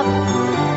[0.00, 0.06] up,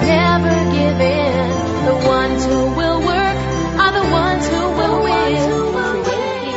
[0.03, 1.47] never give in.
[1.87, 3.37] The ones who will work
[3.79, 5.35] are the ones who will win.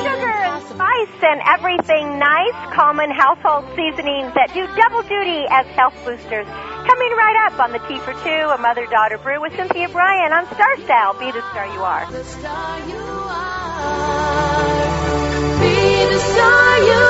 [0.03, 5.95] Sugar and spice and everything nice, common household seasonings that do double duty as health
[6.05, 6.47] boosters.
[6.47, 10.47] Coming right up on the Tea for Two, a mother-daughter brew with Cynthia Brian on
[10.55, 11.15] Star Style.
[11.19, 12.11] Be the star you are.
[12.11, 13.47] The star you are.
[15.63, 17.06] Be the star you are.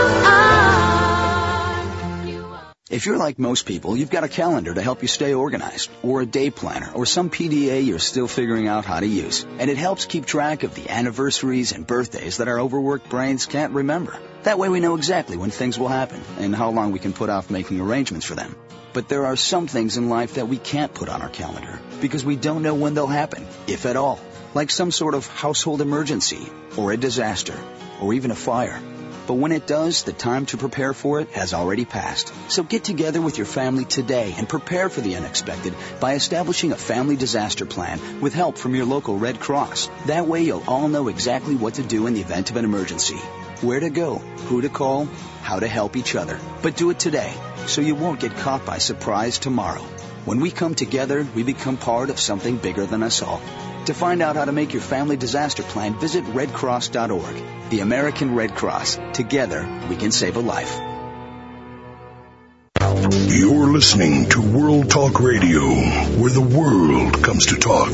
[2.89, 6.21] If you're like most people, you've got a calendar to help you stay organized, or
[6.21, 9.45] a day planner, or some PDA you're still figuring out how to use.
[9.59, 13.73] And it helps keep track of the anniversaries and birthdays that our overworked brains can't
[13.73, 14.17] remember.
[14.45, 17.29] That way we know exactly when things will happen and how long we can put
[17.29, 18.55] off making arrangements for them.
[18.93, 22.25] But there are some things in life that we can't put on our calendar because
[22.25, 24.21] we don't know when they'll happen, if at all.
[24.55, 27.59] Like some sort of household emergency, or a disaster,
[28.01, 28.81] or even a fire.
[29.27, 32.33] But when it does, the time to prepare for it has already passed.
[32.49, 36.77] So get together with your family today and prepare for the unexpected by establishing a
[36.77, 39.91] family disaster plan with help from your local Red Cross.
[40.07, 43.17] That way you'll all know exactly what to do in the event of an emergency.
[43.63, 44.19] Where to go,
[44.49, 45.07] who to call,
[45.43, 46.39] how to help each other.
[46.63, 47.33] But do it today
[47.67, 49.83] so you won't get caught by surprise tomorrow.
[50.25, 53.41] When we come together, we become part of something bigger than us all.
[53.87, 57.71] To find out how to make your family disaster plan, visit redcross.org.
[57.71, 58.99] The American Red Cross.
[59.13, 60.77] Together, we can save a life.
[62.81, 65.61] You're listening to World Talk Radio,
[66.19, 67.93] where the world comes to talk.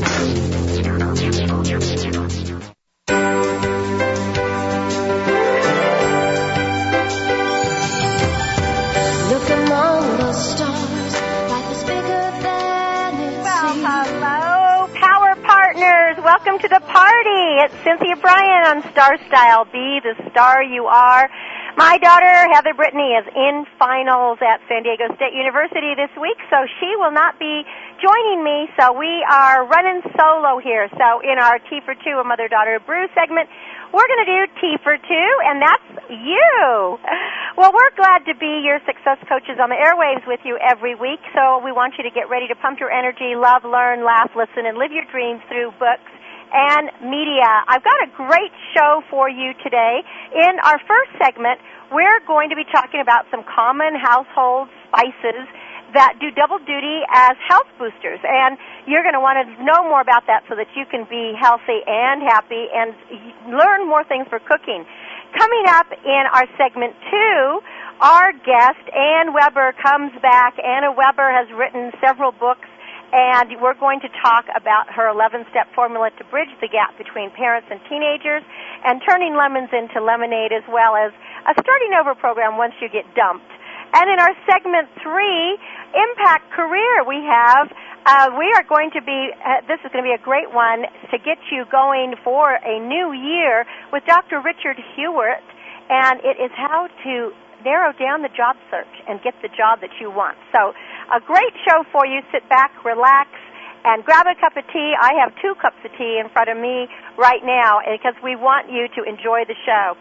[16.93, 17.65] Party.
[17.65, 19.65] It's Cynthia Brian on Star Style.
[19.65, 21.25] Be the star you are.
[21.73, 26.69] My daughter, Heather Brittany, is in finals at San Diego State University this week, so
[26.77, 27.65] she will not be
[27.97, 28.69] joining me.
[28.77, 30.85] So we are running solo here.
[30.93, 33.49] So in our Tea for Two, a mother-daughter brew segment,
[33.89, 37.01] we're going to do Tea for Two, and that's you.
[37.57, 41.25] Well, we're glad to be your success coaches on the airwaves with you every week.
[41.33, 44.69] So we want you to get ready to pump your energy, love, learn, laugh, listen,
[44.69, 46.05] and live your dreams through books
[46.53, 47.65] and media.
[47.67, 50.05] I've got a great show for you today.
[50.31, 51.59] In our first segment,
[51.91, 55.49] we're going to be talking about some common household spices
[55.93, 58.21] that do double duty as health boosters.
[58.21, 61.33] And you're going to want to know more about that so that you can be
[61.37, 62.93] healthy and happy and
[63.49, 64.85] learn more things for cooking.
[65.37, 67.61] Coming up in our segment two,
[68.01, 70.57] our guest, Ann Weber, comes back.
[70.61, 72.69] Ana Weber has written several books
[73.13, 77.29] and we're going to talk about her 11 step formula to bridge the gap between
[77.29, 78.41] parents and teenagers
[78.81, 81.13] and turning lemons into lemonade as well as
[81.45, 83.53] a starting over program once you get dumped.
[83.93, 85.61] And in our segment three,
[85.93, 87.69] Impact Career, we have,
[88.09, 90.89] uh, we are going to be, uh, this is going to be a great one
[91.13, 94.41] to get you going for a new year with Dr.
[94.41, 95.45] Richard Hewitt,
[95.93, 97.31] and it is how to
[97.63, 100.37] narrow down the job search and get the job that you want.
[100.51, 100.73] So,
[101.13, 102.25] a great show for you.
[102.33, 103.29] Sit back, relax,
[103.85, 104.97] and grab a cup of tea.
[104.97, 106.89] I have two cups of tea in front of me
[107.21, 109.93] right now because we want you to enjoy the show.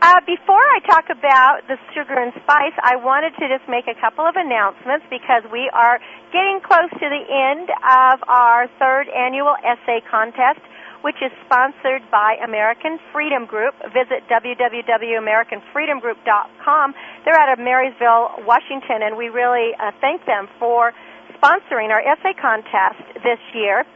[0.00, 3.98] Uh, before I talk about the sugar and spice, I wanted to just make a
[3.98, 5.98] couple of announcements because we are
[6.30, 10.62] getting close to the end of our third annual essay contest,
[11.02, 13.74] which is sponsored by American Freedom Group.
[13.90, 16.94] Visit www.americanfreedomgroup.com.
[17.26, 20.94] They're out of Marysville, Washington, and we really uh, thank them for
[21.38, 23.86] sponsoring our essay contest this year.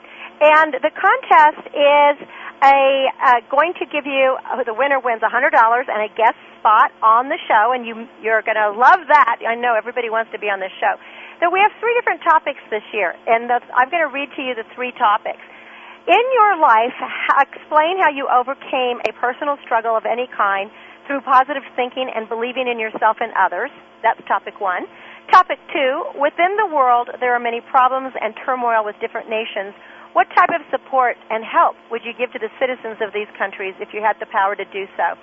[0.42, 2.16] And the contest is
[2.62, 6.38] a uh, going to give you uh, the winner wins a $100 and a guest
[6.58, 9.42] spot on the show, and you you're going to love that.
[9.42, 10.94] I know everybody wants to be on this show.
[11.42, 14.42] So we have three different topics this year, and the, I'm going to read to
[14.42, 15.42] you the three topics.
[16.06, 16.94] In your life,
[17.38, 20.70] explain how you overcame a personal struggle of any kind
[21.06, 23.70] through positive thinking and believing in yourself and others.
[24.02, 24.86] That's topic one.
[25.32, 29.72] Topic two, within the world, there are many problems and turmoil with different nations.
[30.12, 33.72] What type of support and help would you give to the citizens of these countries
[33.80, 35.16] if you had the power to do so?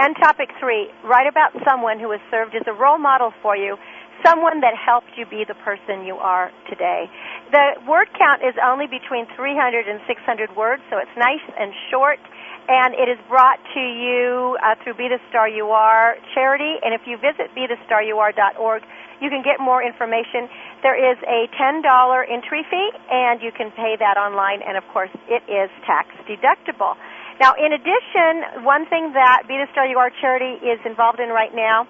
[0.00, 3.76] And topic three, write about someone who has served as a role model for you,
[4.24, 7.12] someone that helped you be the person you are today.
[7.52, 12.24] The word count is only between 300 and 600 words, so it's nice and short
[12.68, 16.78] and it is brought to you uh, through Be the Star You Are charity.
[16.82, 18.82] And if you visit BeTheStarYouAre.org,
[19.22, 20.50] you can get more information.
[20.82, 21.78] There is a $10
[22.26, 26.98] entry fee, and you can pay that online, and of course, it is tax deductible.
[27.38, 31.30] Now, in addition, one thing that Be the Star You Are charity is involved in
[31.30, 31.86] right now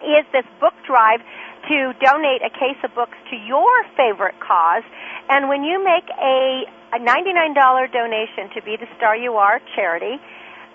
[0.00, 1.20] is this book drive
[1.68, 4.86] to donate a case of books to your favorite cause.
[5.28, 6.64] And when you make a,
[6.96, 10.16] a $99 donation to Be the Star You Are charity,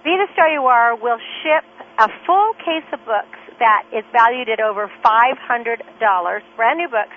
[0.03, 1.65] Be the Star You Are will ship
[1.97, 7.15] a full case of books that is valued at over $500, brand new books,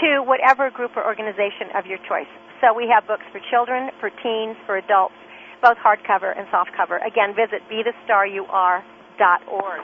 [0.00, 2.30] to whatever group or organization of your choice.
[2.60, 5.14] So we have books for children, for teens, for adults,
[5.60, 7.04] both hardcover and softcover.
[7.04, 9.82] Again, visit BeTheStarYouAre.org.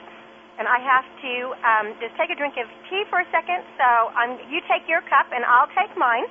[0.58, 3.62] And I have to um, just take a drink of tea for a second.
[3.78, 4.10] So
[4.50, 6.26] you take your cup, and I'll take mine.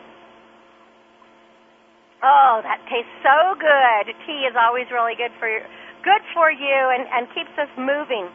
[2.23, 4.11] Oh, that tastes so good.
[4.25, 5.61] Tea is always really good for you,
[6.03, 8.27] good for you, and, and keeps us moving.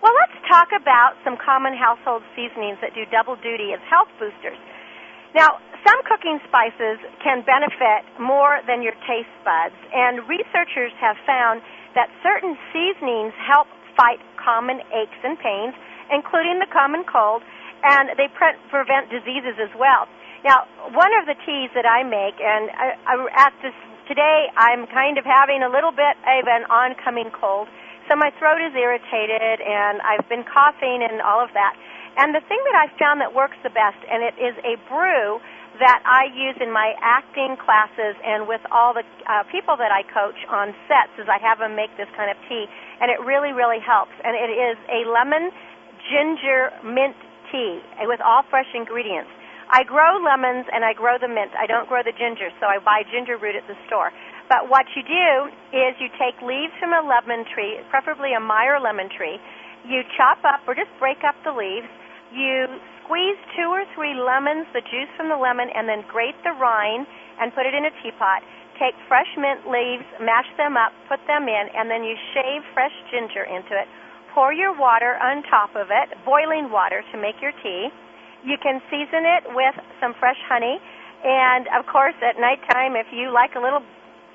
[0.00, 4.56] Well, let's talk about some common household seasonings that do double duty as health boosters.
[5.36, 11.60] Now, some cooking spices can benefit more than your taste buds, and researchers have found
[11.94, 15.76] that certain seasonings help fight common aches and pains,
[16.08, 17.44] including the common cold,
[17.84, 20.08] and they pre- prevent diseases as well.
[20.48, 20.64] Now,
[20.96, 23.76] one of the teas that I make, and I, I, at this
[24.08, 27.68] today, I'm kind of having a little bit of an oncoming cold,
[28.10, 31.78] so my throat is irritated, and I've been coughing and all of that.
[32.18, 35.38] And the thing that I've found that works the best, and it is a brew
[35.78, 40.02] that I use in my acting classes and with all the uh, people that I
[40.02, 42.66] coach on sets, is I have them make this kind of tea,
[42.98, 44.12] and it really, really helps.
[44.26, 45.54] And it is a lemon
[46.10, 47.14] ginger mint
[47.54, 47.78] tea
[48.10, 49.30] with all fresh ingredients.
[49.70, 51.54] I grow lemons and I grow the mint.
[51.54, 54.10] I don't grow the ginger, so I buy ginger root at the store.
[54.50, 55.30] But what you do
[55.70, 59.38] is you take leaves from a lemon tree, preferably a Meyer lemon tree.
[59.86, 61.86] You chop up or just break up the leaves.
[62.34, 62.66] You
[63.00, 67.06] squeeze two or three lemons, the juice from the lemon, and then grate the rind
[67.38, 68.42] and put it in a teapot.
[68.82, 72.94] Take fresh mint leaves, mash them up, put them in, and then you shave fresh
[73.14, 73.86] ginger into it.
[74.34, 77.88] Pour your water on top of it, boiling water to make your tea
[78.44, 80.80] you can season it with some fresh honey.
[81.20, 83.84] And of course, at nighttime, if you like a little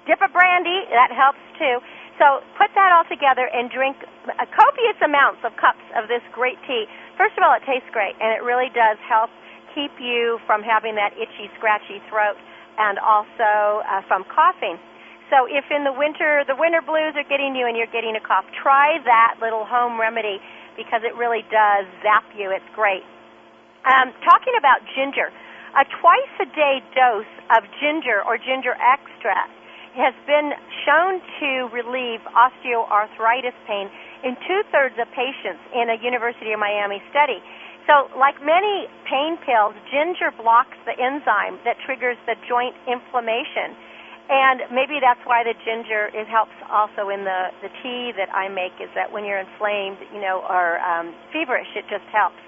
[0.06, 1.81] dip of brandy, that helps too.
[2.18, 4.00] So put that all together and drink
[4.56, 6.88] copious amounts of cups of this great tea.
[7.19, 9.28] First of all, it tastes great, and it really does help
[9.75, 12.40] keep you from having that itchy, scratchy throat
[12.80, 14.80] and also uh, from coughing.
[15.28, 18.24] So if in the winter, the winter blues are getting you and you're getting a
[18.24, 20.40] cough, try that little home remedy
[20.78, 22.51] because it really does zap you.
[22.54, 23.04] It's great.
[23.84, 25.34] Um, talking about ginger,
[25.75, 29.51] a twice a day dose of ginger or ginger extract
[29.95, 30.51] has been
[30.83, 33.88] shown to relieve osteoarthritis pain
[34.24, 37.39] in two thirds of patients in a University of Miami study.
[37.88, 43.77] So, like many pain pills, ginger blocks the enzyme that triggers the joint inflammation.
[44.25, 48.50] And maybe that's why the ginger it helps also in the the tea that I
[48.50, 52.41] make is that when you're inflamed, you know, or um, feverish, it just helps.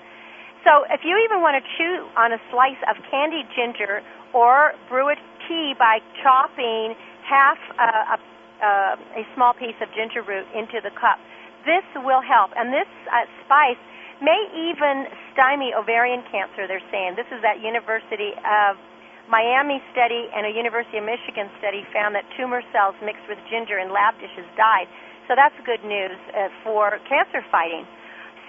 [0.65, 4.01] So if you even want to chew on a slice of candied ginger
[4.33, 5.15] or brew a
[5.48, 8.15] tea by chopping half a,
[8.63, 8.72] a,
[9.19, 11.19] a small piece of ginger root into the cup,
[11.67, 12.55] this will help.
[12.55, 13.79] And this uh, spice
[14.24, 17.19] may even stymie ovarian cancer, they're saying.
[17.19, 18.79] This is that University of
[19.27, 23.77] Miami study and a University of Michigan study found that tumor cells mixed with ginger
[23.77, 24.88] in lab dishes died.
[25.27, 27.84] So that's good news uh, for cancer fighting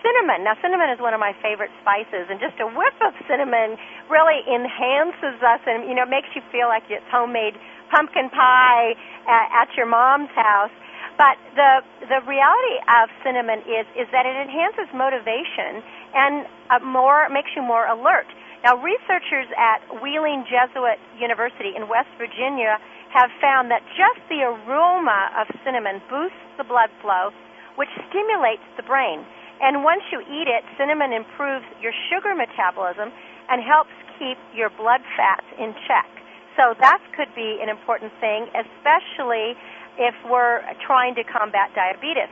[0.03, 0.47] cinnamon.
[0.47, 3.75] Now, cinnamon is one of my favorite spices, and just a whiff of cinnamon
[4.07, 7.59] really enhances us, and you know makes you feel like it's homemade
[7.91, 8.95] pumpkin pie
[9.27, 10.73] at, at your mom's house.
[11.19, 15.83] But the the reality of cinnamon is is that it enhances motivation
[16.15, 18.31] and uh, more makes you more alert.
[18.63, 22.79] Now, researchers at Wheeling Jesuit University in West Virginia
[23.15, 27.31] have found that just the aroma of cinnamon boosts the blood flow,
[27.79, 29.23] which stimulates the brain.
[29.63, 33.15] And once you eat it, cinnamon improves your sugar metabolism
[33.49, 36.18] and helps keep your blood fats in check.
[36.59, 39.55] So that could be an important thing, especially
[39.95, 42.27] if we're trying to combat diabetes.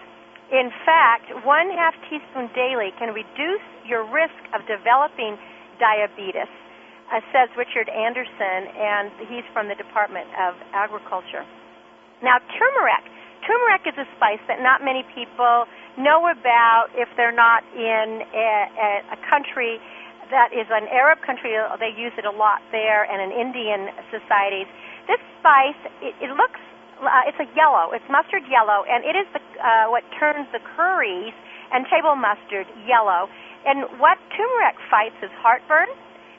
[0.51, 5.39] In fact, one half teaspoon daily can reduce your risk of developing
[5.79, 6.51] diabetes,
[7.07, 11.47] uh, says Richard Anderson, and he's from the Department of Agriculture.
[12.19, 13.07] Now, turmeric.
[13.47, 18.51] Turmeric is a spice that not many people know about if they're not in a,
[18.75, 19.79] a, a country
[20.31, 21.55] that is an Arab country.
[21.79, 24.67] They use it a lot there, and in Indian societies.
[25.07, 26.61] This spice, it, it looks
[27.01, 27.93] uh, it's a yellow.
[27.93, 31.37] It's mustard yellow, and it is the, uh, what turns the curries
[31.73, 33.29] and table mustard yellow.
[33.67, 35.91] And what turmeric fights is heartburn.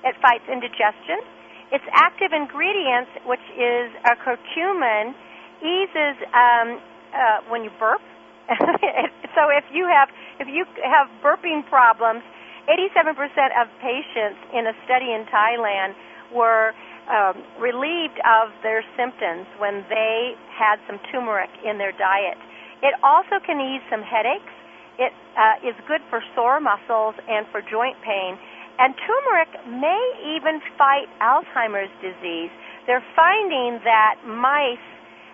[0.03, 1.22] It fights indigestion.
[1.70, 5.13] Its active ingredients, which is a curcumin,
[5.60, 6.79] eases um,
[7.12, 8.01] uh, when you burp.
[9.36, 10.08] so if you have
[10.39, 12.24] if you have burping problems,
[12.68, 13.16] 87%
[13.56, 15.96] of patients in a study in Thailand
[16.36, 16.76] were
[17.08, 22.36] um, relieved of their symptoms when they had some turmeric in their diet.
[22.84, 24.52] It also can ease some headaches.
[25.00, 28.36] It uh, is good for sore muscles and for joint pain.
[28.78, 30.04] And turmeric may
[30.36, 32.52] even fight Alzheimer's disease.
[32.86, 34.84] They're finding that mice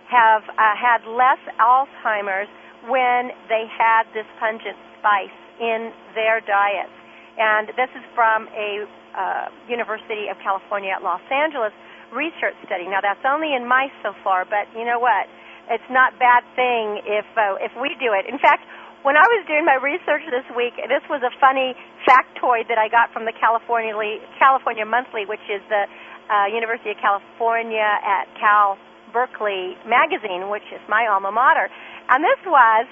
[0.08, 2.48] have uh, had less Alzheimer's
[2.88, 6.94] when they had this pungent spice in their diets.
[7.38, 11.74] And this is from a uh, University of California at Los Angeles
[12.14, 12.86] research study.
[12.86, 15.26] Now that's only in mice so far, but you know what?
[15.70, 18.30] It's not bad thing if uh, if we do it.
[18.30, 18.68] In fact,
[19.02, 21.76] when I was doing my research this week, this was a funny
[22.06, 23.96] factoid that I got from the California
[24.38, 25.90] California Monthly, which is the
[26.30, 28.78] uh, University of California at Cal
[29.12, 31.70] Berkeley magazine, which is my alma mater.
[32.10, 32.86] And this was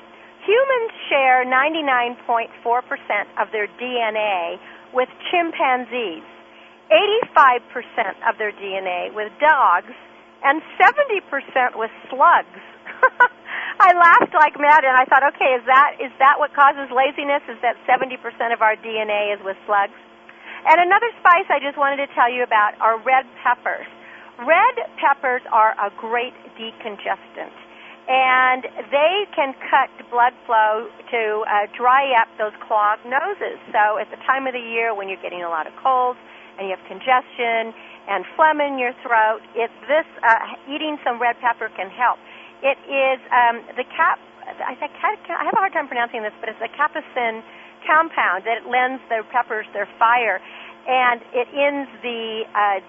[0.45, 2.49] humans share 99.4%
[3.37, 4.57] of their DNA
[4.93, 6.25] with chimpanzees,
[6.91, 9.93] 85% of their DNA with dogs,
[10.43, 12.61] and 70% with slugs.
[13.81, 17.41] I laughed like mad and I thought, okay, is that is that what causes laziness?
[17.49, 18.17] Is that 70%
[18.53, 19.97] of our DNA is with slugs?
[20.69, 23.89] And another spice I just wanted to tell you about are red peppers.
[24.37, 27.53] Red peppers are a great decongestant
[28.07, 33.61] and they can cut blood flow to uh, dry up those clogged noses.
[33.71, 36.17] So at the time of the year when you're getting a lot of colds
[36.57, 37.73] and you have congestion
[38.09, 42.17] and phlegm in your throat, it, this uh, eating some red pepper can help.
[42.61, 44.19] It is um, the cap.
[44.45, 47.41] I, I have a hard time pronouncing this, but it's a capsaicin
[47.85, 50.41] compound that lends the peppers their fire,
[50.87, 52.79] and it ends the uh,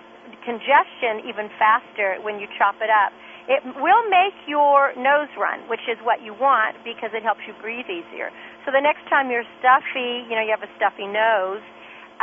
[0.45, 3.13] congestion even faster when you chop it up.
[3.51, 7.55] It will make your nose run, which is what you want because it helps you
[7.59, 8.31] breathe easier.
[8.63, 11.63] So the next time you're stuffy, you know, you have a stuffy nose,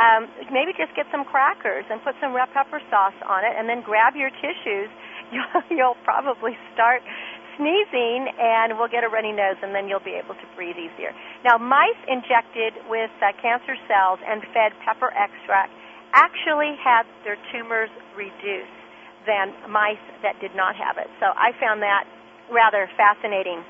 [0.00, 3.68] um, maybe just get some crackers and put some red pepper sauce on it, and
[3.68, 4.88] then grab your tissues.
[5.30, 7.06] You'll, you'll probably start
[7.54, 11.14] sneezing and we'll get a runny nose, and then you'll be able to breathe easier.
[11.46, 15.70] Now, mice injected with uh, cancer cells and fed pepper extract
[16.12, 18.78] actually had their tumors reduced
[19.26, 21.08] than mice that did not have it.
[21.20, 22.04] So I found that
[22.50, 23.62] rather fascinating.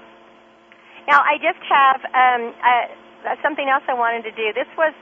[1.08, 4.52] Now I just have um, uh, something else I wanted to do.
[4.54, 4.94] This was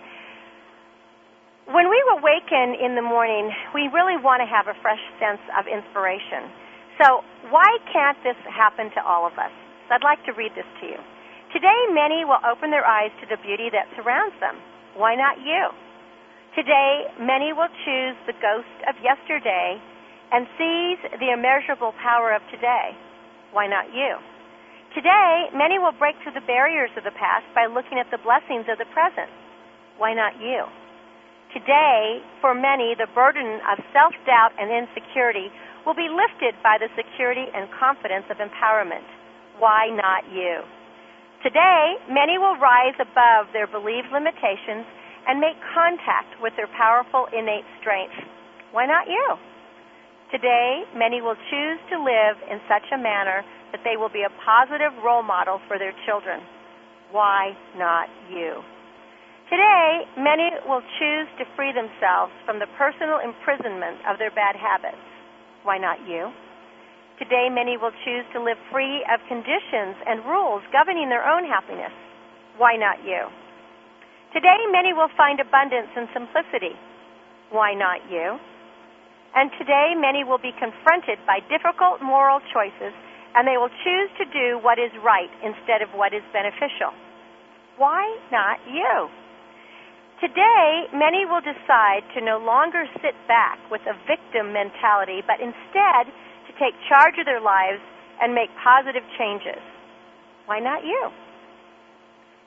[1.69, 5.69] when we awaken in the morning, we really want to have a fresh sense of
[5.69, 6.49] inspiration.
[6.97, 7.21] So
[7.53, 9.53] why can't this happen to all of us?
[9.93, 11.01] I'd like to read this to you.
[11.53, 14.61] Today, many will open their eyes to the beauty that surrounds them.
[14.97, 15.73] Why not you?
[16.57, 19.77] Today, many will choose the ghost of yesterday
[20.33, 22.97] and seize the immeasurable power of today.
[23.53, 24.17] Why not you?
[24.97, 28.65] Today, many will break through the barriers of the past by looking at the blessings
[28.73, 29.29] of the present.
[30.01, 30.65] Why not you?
[31.53, 35.53] Today, for many, the burden of self doubt and insecurity
[35.85, 39.05] will be lifted by the security and confidence of empowerment.
[39.61, 40.65] Why not you?
[41.43, 44.85] Today, many will rise above their believed limitations
[45.29, 48.17] and make contact with their powerful innate strength.
[48.73, 49.37] Why not you?
[50.33, 54.33] Today, many will choose to live in such a manner that they will be a
[54.45, 56.41] positive role model for their children.
[57.13, 58.65] Why not you?
[59.49, 65.01] Today, many will choose to free themselves from the personal imprisonment of their bad habits.
[65.65, 66.29] Why not you?
[67.17, 71.93] Today, many will choose to live free of conditions and rules governing their own happiness.
[72.61, 73.33] Why not you?
[74.33, 76.77] Today, many will find abundance and simplicity.
[77.49, 78.37] Why not you?
[79.35, 82.93] And today, many will be confronted by difficult moral choices,
[83.35, 86.93] and they will choose to do what is right instead of what is beneficial.
[87.81, 89.09] Why not you?
[90.21, 96.11] Today, many will decide to no longer sit back with a victim mentality, but instead
[96.49, 97.81] to take charge of their lives
[98.21, 99.63] and make positive changes.
[100.45, 101.13] Why not you?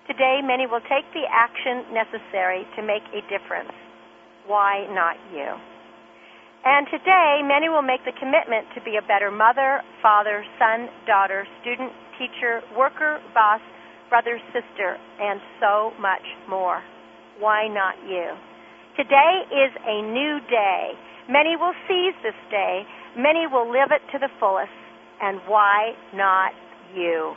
[0.07, 3.71] Today, many will take the action necessary to make a difference.
[4.47, 5.53] Why not you?
[6.65, 11.47] And today, many will make the commitment to be a better mother, father, son, daughter,
[11.61, 13.61] student, teacher, worker, boss,
[14.09, 16.81] brother, sister, and so much more.
[17.39, 18.37] Why not you?
[18.97, 20.93] Today is a new day.
[21.29, 22.83] Many will seize this day.
[23.17, 24.69] Many will live it to the fullest.
[25.21, 26.53] And why not
[26.93, 27.33] you?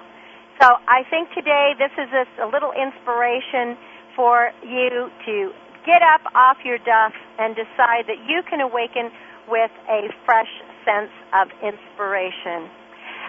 [0.60, 3.76] So I think today this is just a little inspiration
[4.14, 5.50] for you to
[5.84, 9.10] get up off your duff and decide that you can awaken
[9.50, 10.50] with a fresh
[10.86, 12.70] sense of inspiration.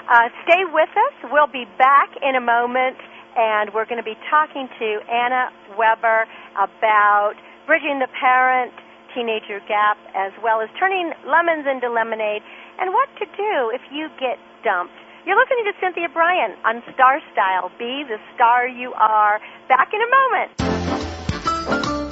[0.07, 1.15] Uh, stay with us.
[1.33, 2.97] We'll be back in a moment,
[3.35, 7.33] and we're going to be talking to Ana Weber about
[7.65, 8.71] bridging the parent
[9.15, 12.43] teenager gap as well as turning lemons into lemonade
[12.77, 14.93] and what to do if you get dumped.
[15.25, 17.71] You're listening to Cynthia Brian on Star Style.
[17.79, 19.41] Be the star you are.
[19.67, 22.04] Back in a moment.